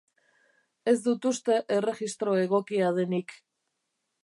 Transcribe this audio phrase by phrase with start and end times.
[0.93, 3.37] Ez dut uste erregistro egokia denik.